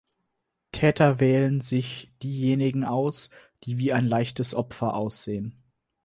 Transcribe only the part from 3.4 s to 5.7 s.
die wie ein leichtes Opfer aussehen.